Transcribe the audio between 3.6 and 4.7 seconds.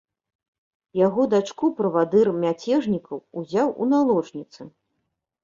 у наложніцы.